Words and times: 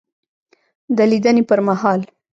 دلیدني 0.97 1.43
پر 1.49 1.59
مهال 1.67 1.99